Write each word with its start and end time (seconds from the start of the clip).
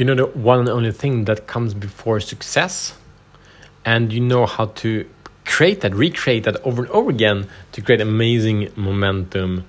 you 0.00 0.06
know 0.06 0.14
the 0.14 0.26
one 0.26 0.60
and 0.60 0.68
only 0.70 0.92
thing 0.92 1.26
that 1.26 1.46
comes 1.46 1.74
before 1.74 2.20
success? 2.20 2.94
And 3.84 4.10
you 4.10 4.20
know 4.20 4.46
how 4.46 4.66
to 4.66 5.08
create 5.44 5.82
that 5.82 5.94
recreate 5.94 6.44
that 6.44 6.56
over 6.64 6.84
and 6.84 6.90
over 6.90 7.10
again 7.10 7.48
to 7.72 7.82
create 7.82 8.00
amazing 8.00 8.70
momentum 8.76 9.64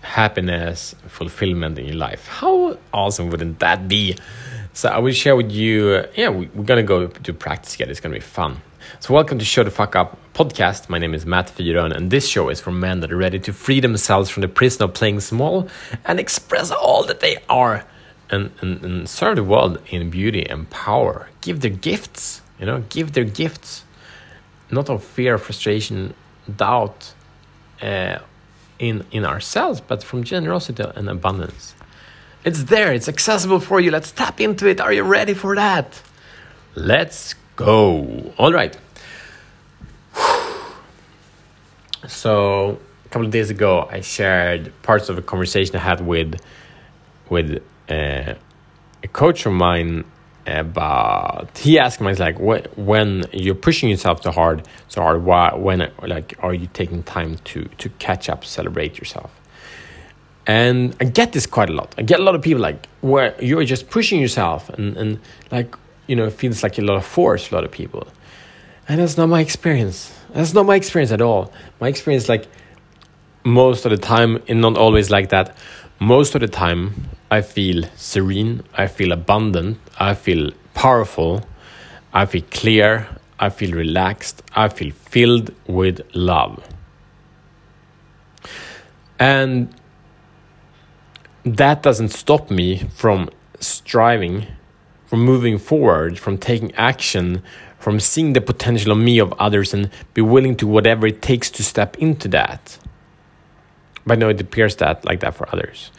happiness 0.00 0.94
fulfillment 1.06 1.78
in 1.78 1.86
your 1.86 1.96
life. 1.96 2.26
How 2.26 2.78
awesome 2.92 3.30
wouldn't 3.30 3.60
that 3.60 3.86
be? 3.86 4.16
So 4.72 4.88
i 4.88 4.98
will 4.98 5.12
share 5.12 5.36
with 5.36 5.52
you 5.52 6.04
yeah 6.14 6.30
we, 6.30 6.46
are 6.46 6.64
gonna 6.64 6.82
go 6.82 7.06
to 7.06 7.32
practice 7.32 7.72
together. 7.72 7.92
It's 7.92 8.00
gonna 8.00 8.14
be 8.14 8.20
fun. 8.20 8.62
So 8.98 9.14
welcome 9.14 9.38
to 9.38 9.44
show 9.44 9.62
the 9.62 9.70
fuck 9.70 9.94
up 9.94 10.18
podcast. 10.34 10.88
My 10.88 10.98
name 10.98 11.14
is 11.14 11.24
matt 11.24 11.46
Fyron, 11.46 11.94
and 11.94 12.10
this 12.10 12.26
show 12.26 12.48
is 12.48 12.60
for 12.60 12.72
men 12.72 13.00
that 13.00 13.12
are 13.12 13.16
ready 13.16 13.38
to 13.38 13.52
free 13.52 13.78
themselves 13.78 14.30
from 14.30 14.40
the 14.40 14.48
prison 14.48 14.82
of 14.82 14.94
playing 14.94 15.20
small 15.20 15.68
and 16.04 16.18
express 16.18 16.72
all 16.72 17.04
that 17.04 17.20
they 17.20 17.38
are 17.48 17.84
and, 18.30 18.50
and, 18.60 18.84
and 18.84 19.08
serve 19.08 19.36
the 19.36 19.44
world 19.44 19.80
in 19.88 20.10
beauty 20.10 20.44
and 20.48 20.68
power. 20.70 21.28
Give 21.40 21.60
their 21.60 21.70
gifts, 21.70 22.42
you 22.58 22.66
know, 22.66 22.84
give 22.88 23.12
their 23.12 23.24
gifts, 23.24 23.84
not 24.70 24.88
of 24.90 25.04
fear, 25.04 25.38
frustration, 25.38 26.14
doubt 26.54 27.12
uh, 27.82 28.18
in, 28.78 29.04
in 29.10 29.24
ourselves, 29.24 29.80
but 29.80 30.02
from 30.02 30.24
generosity 30.24 30.84
and 30.94 31.08
abundance. 31.08 31.74
It's 32.44 32.64
there, 32.64 32.92
it's 32.92 33.08
accessible 33.08 33.60
for 33.60 33.80
you. 33.80 33.90
Let's 33.90 34.12
tap 34.12 34.40
into 34.40 34.68
it. 34.68 34.80
Are 34.80 34.92
you 34.92 35.02
ready 35.02 35.34
for 35.34 35.56
that? 35.56 36.00
Let's 36.74 37.34
go. 37.56 38.32
All 38.38 38.52
right. 38.52 38.76
So, 42.08 42.78
a 43.04 43.08
couple 43.08 43.26
of 43.26 43.32
days 43.32 43.50
ago, 43.50 43.88
I 43.90 44.00
shared 44.00 44.72
parts 44.82 45.08
of 45.08 45.18
a 45.18 45.22
conversation 45.22 45.74
I 45.74 45.80
had 45.80 46.06
with 46.06 46.40
with 47.28 47.60
uh, 47.88 48.34
a 49.02 49.08
coach 49.12 49.46
of 49.46 49.52
mine 49.52 50.04
about 50.46 51.56
he 51.58 51.78
asked 51.78 52.00
me 52.00 52.14
like 52.14 52.38
what 52.38 52.76
when 52.78 53.24
you're 53.32 53.54
pushing 53.54 53.88
yourself 53.88 54.20
too 54.20 54.30
hard 54.30 54.66
so 54.86 55.02
hard 55.02 55.24
why 55.24 55.52
when 55.54 55.90
like 56.02 56.34
are 56.38 56.54
you 56.54 56.68
taking 56.72 57.02
time 57.02 57.36
to 57.38 57.64
to 57.78 57.88
catch 57.98 58.28
up 58.28 58.44
celebrate 58.44 58.98
yourself? 58.98 59.40
And 60.46 60.94
i 61.00 61.04
get 61.04 61.32
this 61.32 61.46
quite 61.46 61.68
a 61.68 61.72
lot. 61.72 61.94
I 61.98 62.02
get 62.02 62.20
a 62.20 62.22
lot 62.22 62.36
of 62.36 62.42
people 62.42 62.62
like 62.62 62.86
where 63.00 63.34
you're 63.42 63.64
just 63.64 63.90
pushing 63.90 64.20
yourself 64.20 64.68
and 64.70 64.96
and 64.96 65.20
like 65.50 65.74
you 66.06 66.14
know 66.14 66.26
it 66.26 66.34
feels 66.34 66.62
like 66.62 66.78
a 66.78 66.82
lot 66.82 66.96
of 66.96 67.04
force 67.04 67.50
a 67.50 67.54
lot 67.54 67.64
of 67.64 67.72
people. 67.72 68.06
And 68.88 69.00
that's 69.00 69.16
not 69.16 69.28
my 69.28 69.40
experience. 69.40 70.14
That's 70.32 70.54
not 70.54 70.64
my 70.64 70.76
experience 70.76 71.10
at 71.10 71.20
all. 71.20 71.52
My 71.80 71.88
experience 71.88 72.28
like 72.28 72.46
most 73.42 73.84
of 73.84 73.90
the 73.90 73.96
time 73.96 74.42
and 74.48 74.60
not 74.60 74.76
always 74.76 75.10
like 75.10 75.30
that 75.30 75.56
most 75.98 76.34
of 76.34 76.40
the 76.40 76.48
time 76.48 77.08
I 77.30 77.40
feel 77.40 77.84
serene, 77.96 78.62
I 78.74 78.86
feel 78.86 79.12
abundant, 79.12 79.78
I 79.98 80.14
feel 80.14 80.52
powerful, 80.74 81.42
I 82.12 82.26
feel 82.26 82.42
clear, 82.50 83.08
I 83.38 83.50
feel 83.50 83.72
relaxed, 83.72 84.42
I 84.54 84.68
feel 84.68 84.92
filled 84.92 85.54
with 85.66 86.00
love. 86.14 86.62
And 89.18 89.74
that 91.44 91.82
doesn't 91.82 92.08
stop 92.08 92.50
me 92.50 92.78
from 92.94 93.30
striving, 93.60 94.46
from 95.06 95.20
moving 95.20 95.58
forward, 95.58 96.18
from 96.18 96.36
taking 96.38 96.74
action, 96.74 97.42
from 97.78 98.00
seeing 98.00 98.32
the 98.32 98.40
potential 98.40 98.92
of 98.92 98.98
me 98.98 99.18
of 99.18 99.32
others 99.34 99.72
and 99.72 99.90
be 100.12 100.20
willing 100.20 100.56
to 100.56 100.66
whatever 100.66 101.06
it 101.06 101.22
takes 101.22 101.50
to 101.52 101.62
step 101.62 101.96
into 101.98 102.28
that. 102.28 102.78
But 104.06 104.18
no, 104.20 104.28
it 104.28 104.40
appears 104.40 104.76
that 104.76 105.04
like 105.04 105.20
that 105.20 105.34
for 105.34 105.48
others. 105.52 105.90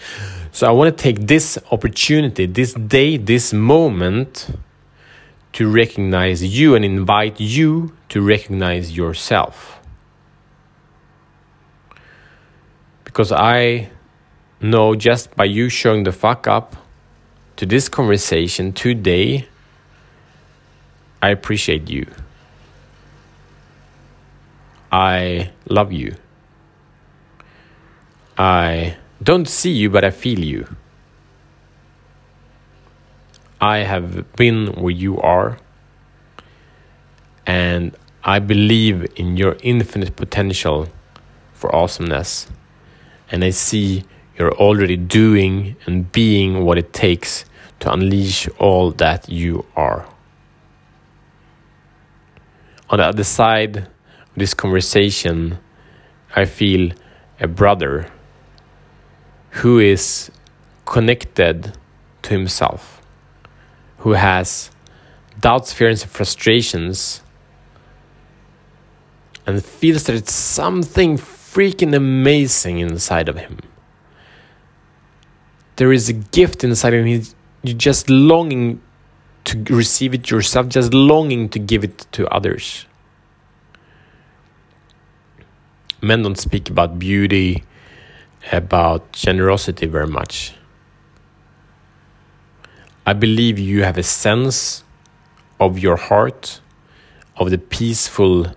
So 0.52 0.68
I 0.68 0.72
want 0.72 0.98
to 0.98 1.04
take 1.04 1.28
this 1.28 1.60
opportunity, 1.72 2.46
this 2.46 2.74
day, 2.74 3.18
this 3.18 3.52
moment 3.52 4.50
to 5.54 5.70
recognize 5.70 6.44
you 6.44 6.74
and 6.76 6.86
invite 6.86 7.40
you 7.40 7.94
to 8.10 8.22
recognize 8.22 8.96
yourself. 8.96 9.80
Because 13.04 13.32
I 13.32 13.90
know 14.62 14.96
just 14.96 15.36
by 15.36 15.46
you 15.46 15.68
showing 15.68 16.04
the 16.04 16.12
fuck 16.12 16.48
up 16.48 16.76
to 17.58 17.66
this 17.66 17.90
conversation 17.90 18.72
today, 18.72 19.48
I 21.22 21.30
appreciate 21.30 21.90
you. 21.90 22.06
I 24.92 25.52
love 25.68 25.92
you. 25.92 26.16
I 28.38 28.98
don't 29.24 29.48
see 29.48 29.72
you, 29.72 29.90
but 29.90 30.04
I 30.04 30.12
feel 30.12 30.40
you. 30.40 30.68
I 33.60 33.80
have 33.80 34.32
been 34.36 34.68
where 34.74 34.94
you 34.94 35.20
are, 35.20 35.58
and 37.48 37.96
I 38.24 38.38
believe 38.38 39.08
in 39.16 39.38
your 39.38 39.58
infinite 39.64 40.16
potential 40.16 40.90
for 41.54 41.76
awesomeness. 41.76 42.48
And 43.32 43.44
I 43.44 43.50
see 43.50 44.04
you're 44.38 44.54
already 44.54 44.98
doing 44.98 45.76
and 45.88 46.12
being 46.12 46.64
what 46.64 46.78
it 46.78 46.94
takes 46.94 47.46
to 47.80 47.92
unleash 47.92 48.48
all 48.60 48.92
that 48.92 49.28
you 49.28 49.66
are. 49.76 50.08
On 52.90 53.00
the 53.00 53.06
other 53.06 53.24
side 53.24 53.78
of 53.78 53.88
this 54.36 54.54
conversation, 54.54 55.58
I 56.36 56.46
feel 56.46 56.92
a 57.40 57.48
brother 57.48 58.12
who 59.52 59.80
is 59.80 60.32
connected 60.86 61.78
to 62.24 62.30
himself, 62.30 63.02
who 64.00 64.14
has 64.14 64.72
doubts, 65.40 65.74
fears, 65.74 66.04
and 66.04 66.12
frustrations, 66.12 67.22
and 69.46 69.64
feels 69.64 70.04
that 70.04 70.16
it's 70.16 70.34
something 70.34 71.18
freaking 71.18 71.96
amazing 71.96 72.80
inside 72.80 73.30
of 73.30 73.38
him. 73.38 73.60
There 75.78 75.94
is 75.94 76.10
a 76.10 76.14
gift 76.14 76.64
inside 76.64 76.94
of 76.94 77.06
him. 77.06 77.24
You're 77.64 77.78
just 77.78 78.10
longing 78.10 78.82
to 79.46 79.64
receive 79.74 80.14
it 80.14 80.30
yourself, 80.30 80.68
just 80.68 80.94
longing 80.94 81.50
to 81.50 81.60
give 81.60 81.84
it 81.84 82.06
to 82.12 82.28
others. 82.28 82.86
Men 86.02 86.24
don't 86.24 86.38
speak 86.38 86.70
about 86.70 87.00
beauty 87.00 87.64
about 88.52 89.12
generosity 89.12 89.86
very 89.86 90.08
much. 90.08 90.54
I 93.06 93.14
believe 93.14 93.58
you 93.58 93.84
have 93.84 93.98
a 93.98 94.04
sense 94.04 94.84
of 95.60 95.80
your 95.80 95.96
heart, 95.96 96.60
of 97.38 97.52
the 97.52 97.58
peacefulness 97.58 98.56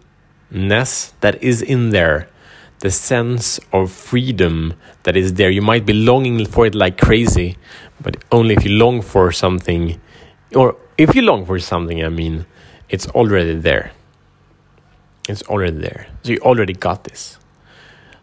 that 1.20 1.42
is 1.42 1.62
in 1.62 1.90
there, 1.90 2.28
the 2.80 2.90
sense 2.90 3.60
of 3.72 3.92
freedom 3.92 4.74
that 5.04 5.16
is 5.16 5.34
there. 5.34 5.50
You 5.50 5.62
might 5.62 5.86
be 5.86 5.92
longing 5.92 6.44
for 6.46 6.66
it 6.66 6.74
like 6.74 6.98
crazy, 6.98 7.56
but 8.00 8.16
only 8.32 8.54
if 8.54 8.64
you 8.64 8.72
long 8.72 9.02
for 9.02 9.30
something, 9.30 10.00
or 10.54 10.76
if 10.98 11.14
you 11.14 11.22
long 11.22 11.46
for 11.46 11.58
something, 11.58 12.04
I 12.04 12.08
mean, 12.08 12.46
it's 12.88 13.06
already 13.08 13.54
there. 13.54 13.92
It's 15.28 15.42
already 15.42 15.76
there. 15.76 16.06
So 16.24 16.32
you 16.32 16.38
already 16.38 16.72
got 16.72 17.04
this. 17.04 17.38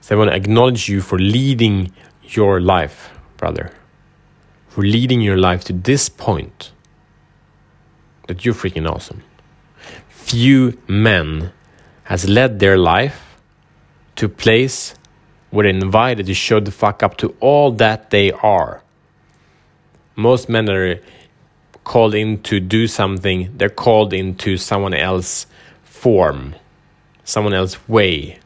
So 0.07 0.15
I 0.15 0.19
want 0.19 0.31
to 0.31 0.37
acknowledge 0.37 0.87
you 0.87 1.01
for 1.01 1.19
leading 1.19 1.91
your 2.23 2.61
life, 2.61 3.09
brother. 3.35 3.73
For 4.69 4.81
leading 4.81 5.19
your 5.19 5.35
life 5.35 5.65
to 5.65 5.73
this 5.73 6.07
point 6.07 6.71
that 8.29 8.45
you're 8.45 8.53
freaking 8.53 8.89
awesome. 8.89 9.21
Few 10.07 10.81
men 10.87 11.51
has 12.05 12.29
led 12.29 12.59
their 12.59 12.77
life 12.77 13.37
to 14.15 14.27
a 14.27 14.29
place 14.29 14.95
where 15.49 15.65
they're 15.65 15.75
invited 15.75 16.27
to 16.27 16.33
show 16.33 16.61
the 16.61 16.71
fuck 16.71 17.03
up 17.03 17.17
to 17.17 17.35
all 17.41 17.73
that 17.73 18.09
they 18.09 18.31
are. 18.31 18.81
Most 20.15 20.47
men 20.47 20.69
are 20.69 21.01
called 21.83 22.15
in 22.15 22.41
to 22.43 22.61
do 22.61 22.87
something, 22.87 23.51
they're 23.57 23.67
called 23.67 24.13
into 24.13 24.55
someone 24.55 24.93
else's 24.93 25.47
form, 25.83 26.55
someone 27.25 27.53
else's 27.53 27.89
way, 27.89 28.39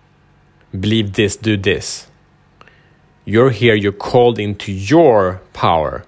believe 0.77 1.13
this, 1.13 1.35
do 1.35 1.57
this. 1.57 2.07
You're 3.25 3.51
here, 3.51 3.75
you're 3.75 3.91
called 3.91 4.39
into 4.39 4.71
your 4.71 5.41
power, 5.53 6.05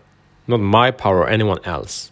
not 0.47 0.59
my 0.59 0.91
power 0.91 1.19
or 1.19 1.29
anyone 1.29 1.59
else. 1.63 2.11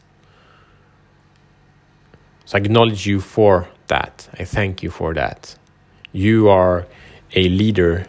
So 2.45 2.57
I 2.57 2.61
acknowledge 2.61 3.07
you 3.07 3.19
for 3.19 3.67
that. 3.87 4.29
I 4.37 4.43
thank 4.43 4.83
you 4.83 4.91
for 4.91 5.13
that. 5.13 5.55
You 6.11 6.49
are 6.49 6.85
a 7.33 7.49
leader. 7.49 8.07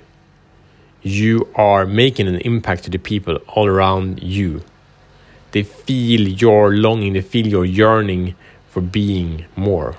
You 1.03 1.49
are 1.55 1.87
making 1.87 2.29
an 2.29 2.37
impact 2.37 2.85
to 2.85 2.91
the 2.91 2.99
people 2.99 3.37
all 3.49 3.67
around 3.67 4.23
you. 4.23 4.63
They 5.53 5.63
feel 5.63 6.29
your 6.29 6.75
longing, 6.75 7.13
they 7.13 7.21
feel 7.21 7.47
your 7.47 7.65
yearning 7.65 8.35
for 8.69 8.81
being 8.81 9.45
more. 9.55 9.97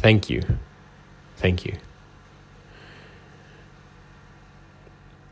Thank 0.00 0.30
you. 0.30 0.42
Thank 1.36 1.66
you. 1.66 1.76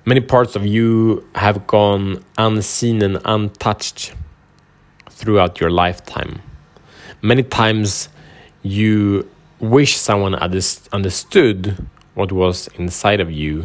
Many 0.04 0.20
parts 0.20 0.56
of 0.56 0.66
you 0.66 1.26
have 1.34 1.66
gone 1.66 2.22
unseen 2.36 3.00
and 3.02 3.18
untouched 3.24 4.14
throughout 5.08 5.58
your 5.58 5.70
lifetime. 5.70 6.42
Many 7.22 7.42
times 7.42 8.10
you 8.62 9.28
wish 9.58 9.96
someone 9.96 10.34
understood 10.34 11.86
what 12.14 12.30
was 12.30 12.68
inside 12.78 13.20
of 13.20 13.32
you. 13.32 13.64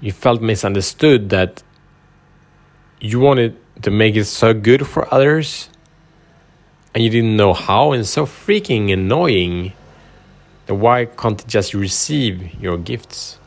You 0.00 0.12
felt 0.12 0.42
misunderstood 0.42 1.30
that 1.30 1.62
you 3.00 3.18
wanted 3.18 3.56
to 3.82 3.90
make 3.90 4.14
it 4.14 4.26
so 4.26 4.52
good 4.52 4.86
for 4.86 5.12
others 5.12 5.70
and 6.98 7.04
you 7.04 7.10
didn't 7.10 7.36
know 7.36 7.52
how 7.54 7.92
and 7.92 8.04
so 8.04 8.26
freaking 8.26 8.92
annoying 8.92 9.72
then 10.66 10.80
why 10.80 11.04
can't 11.04 11.38
they 11.38 11.44
just 11.46 11.72
receive 11.72 12.60
your 12.60 12.76
gifts? 12.76 13.38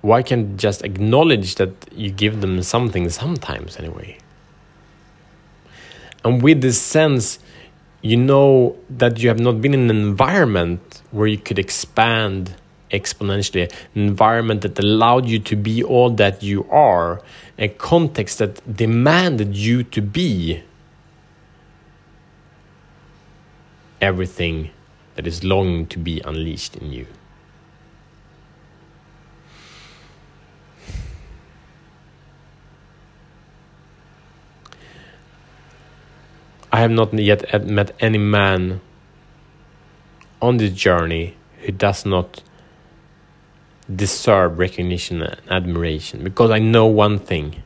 Why 0.00 0.22
can't 0.22 0.56
just 0.56 0.82
acknowledge 0.82 1.56
that 1.56 1.72
you 1.92 2.10
give 2.10 2.40
them 2.40 2.62
something 2.62 3.10
sometimes 3.10 3.76
anyway? 3.76 4.16
And 6.24 6.40
with 6.40 6.62
this 6.62 6.80
sense 6.80 7.40
you 8.00 8.16
know 8.16 8.74
that 8.88 9.18
you 9.18 9.28
have 9.28 9.38
not 9.38 9.60
been 9.60 9.74
in 9.74 9.90
an 9.90 10.00
environment 10.00 11.02
where 11.10 11.26
you 11.26 11.36
could 11.36 11.58
expand 11.58 12.54
exponentially 12.90 13.70
an 13.94 14.00
environment 14.00 14.62
that 14.62 14.78
allowed 14.78 15.26
you 15.26 15.40
to 15.40 15.56
be 15.56 15.84
all 15.84 16.08
that 16.08 16.42
you 16.42 16.66
are 16.70 17.20
a 17.58 17.68
context 17.68 18.38
that 18.38 18.74
demanded 18.74 19.54
you 19.54 19.82
to 19.82 20.00
be 20.00 20.62
everything 24.00 24.70
that 25.14 25.26
is 25.26 25.42
longing 25.44 25.86
to 25.86 25.98
be 25.98 26.20
unleashed 26.24 26.76
in 26.76 26.92
you. 26.92 27.06
I 36.72 36.80
have 36.80 36.90
not 36.90 37.14
yet 37.14 37.66
met 37.66 37.96
any 38.00 38.18
man 38.18 38.82
on 40.42 40.58
this 40.58 40.72
journey 40.72 41.34
who 41.62 41.72
does 41.72 42.04
not 42.04 42.42
deserve 43.94 44.58
recognition 44.58 45.22
and 45.22 45.40
admiration 45.48 46.22
because 46.22 46.50
I 46.50 46.58
know 46.58 46.86
one 46.86 47.18
thing, 47.18 47.62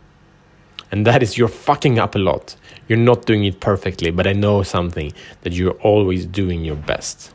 and 0.90 1.06
that 1.06 1.22
is 1.22 1.38
you're 1.38 1.48
fucking 1.48 1.98
up 1.98 2.14
a 2.14 2.19
lot. 2.19 2.56
You're 2.88 2.98
not 2.98 3.26
doing 3.26 3.44
it 3.44 3.60
perfectly, 3.60 4.10
but 4.10 4.26
I 4.26 4.32
know 4.32 4.62
something 4.62 5.12
that 5.42 5.52
you're 5.52 5.78
always 5.82 6.26
doing 6.26 6.64
your 6.64 6.76
best. 6.76 7.32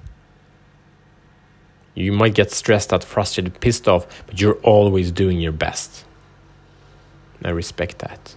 You 1.94 2.12
might 2.12 2.34
get 2.34 2.52
stressed 2.52 2.92
out, 2.92 3.04
frustrated, 3.04 3.62
pissed 3.62 3.88
off, 3.88 4.06
but 4.28 4.42
you're 4.42 4.60
always 4.64 5.12
doing 5.12 5.40
your 5.40 5.54
best. 5.54 6.04
I 7.44 7.50
respect 7.50 8.00
that. 8.00 8.36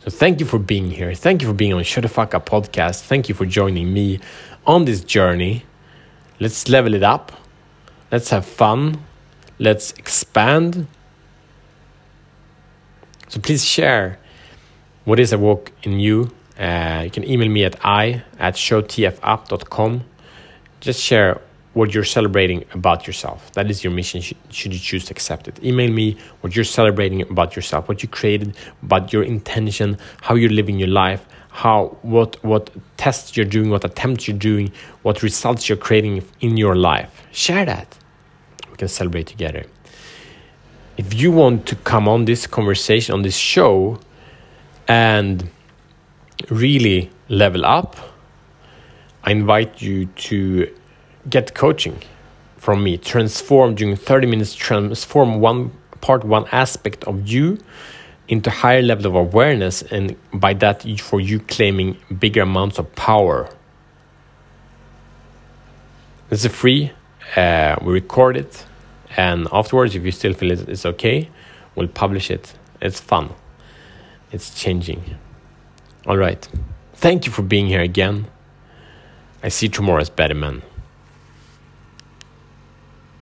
So 0.00 0.10
thank 0.10 0.40
you 0.40 0.46
for 0.46 0.58
being 0.58 0.90
here. 0.90 1.14
Thank 1.14 1.42
you 1.42 1.48
for 1.48 1.54
being 1.54 1.72
on 1.72 1.82
Show 1.82 2.00
the 2.00 2.08
Fuck 2.08 2.34
Up 2.34 2.48
podcast. 2.48 3.02
Thank 3.02 3.28
you 3.28 3.34
for 3.34 3.44
joining 3.44 3.92
me 3.92 4.20
on 4.66 4.84
this 4.84 5.02
journey. 5.04 5.64
Let's 6.40 6.68
level 6.68 6.94
it 6.94 7.02
up. 7.02 7.32
Let's 8.10 8.30
have 8.30 8.46
fun. 8.46 9.04
Let's 9.58 9.92
expand. 9.92 10.86
So 13.32 13.40
please 13.40 13.64
share 13.64 14.18
what 15.06 15.18
is 15.18 15.32
a 15.32 15.38
walk 15.38 15.72
in 15.84 15.98
you. 15.98 16.30
Uh, 16.58 17.00
you 17.04 17.10
can 17.10 17.24
email 17.26 17.48
me 17.48 17.64
at 17.64 17.82
i 17.82 18.22
at 18.38 18.56
showtfup.com. 18.56 20.04
Just 20.80 21.00
share 21.00 21.40
what 21.72 21.94
you're 21.94 22.04
celebrating 22.04 22.66
about 22.74 23.06
yourself. 23.06 23.50
That 23.54 23.70
is 23.70 23.82
your 23.82 23.90
mission, 23.90 24.20
should 24.20 24.74
you 24.74 24.78
choose 24.78 25.06
to 25.06 25.12
accept 25.12 25.48
it. 25.48 25.64
Email 25.64 25.90
me 25.90 26.18
what 26.42 26.54
you're 26.54 26.66
celebrating 26.66 27.22
about 27.22 27.56
yourself, 27.56 27.88
what 27.88 28.02
you 28.02 28.08
created, 28.10 28.54
about 28.82 29.14
your 29.14 29.22
intention, 29.22 29.96
how 30.20 30.34
you're 30.34 30.50
living 30.50 30.78
your 30.78 30.88
life, 30.88 31.24
how 31.48 31.96
what 32.02 32.36
what 32.44 32.68
tests 32.98 33.34
you're 33.34 33.46
doing, 33.46 33.70
what 33.70 33.82
attempts 33.82 34.28
you're 34.28 34.36
doing, 34.36 34.70
what 35.04 35.22
results 35.22 35.70
you're 35.70 35.78
creating 35.78 36.22
in 36.42 36.58
your 36.58 36.76
life. 36.76 37.26
Share 37.32 37.64
that 37.64 37.96
We 38.70 38.76
can 38.76 38.88
celebrate 38.88 39.26
together. 39.26 39.64
If 41.04 41.20
you 41.20 41.32
want 41.32 41.66
to 41.66 41.74
come 41.74 42.06
on 42.06 42.26
this 42.26 42.46
conversation, 42.46 43.12
on 43.12 43.22
this 43.22 43.36
show, 43.36 43.98
and 44.86 45.50
really 46.48 47.10
level 47.28 47.66
up, 47.66 47.96
I 49.24 49.32
invite 49.32 49.82
you 49.82 50.06
to 50.06 50.72
get 51.28 51.54
coaching 51.54 51.98
from 52.56 52.84
me. 52.84 52.98
Transform 52.98 53.74
during 53.74 53.96
30 53.96 54.28
minutes, 54.28 54.54
transform 54.54 55.40
one 55.40 55.72
part, 56.00 56.22
one 56.22 56.46
aspect 56.52 57.02
of 57.02 57.26
you 57.26 57.58
into 58.28 58.50
higher 58.50 58.80
level 58.80 59.06
of 59.06 59.16
awareness, 59.16 59.82
and 59.82 60.16
by 60.32 60.54
that, 60.54 60.88
for 61.00 61.20
you 61.20 61.40
claiming 61.40 61.98
bigger 62.16 62.42
amounts 62.42 62.78
of 62.78 62.94
power. 62.94 63.48
This 66.28 66.44
is 66.44 66.52
free. 66.52 66.92
Uh, 67.34 67.74
we 67.82 67.92
record 67.92 68.36
it 68.36 68.66
and 69.16 69.48
afterwards 69.52 69.94
if 69.94 70.04
you 70.04 70.10
still 70.10 70.34
feel 70.34 70.50
it's 70.52 70.86
okay 70.86 71.28
we'll 71.74 71.88
publish 71.88 72.30
it. 72.30 72.54
It's 72.80 73.00
fun. 73.00 73.30
It's 74.30 74.54
changing. 74.54 75.18
All 76.06 76.16
right. 76.16 76.46
Thank 76.94 77.26
you 77.26 77.32
for 77.32 77.42
being 77.42 77.66
here 77.66 77.80
again. 77.80 78.26
I 79.42 79.48
see 79.48 79.68
tomorrow 79.68 80.00
as 80.00 80.10
better 80.10 80.34
man 80.34 80.62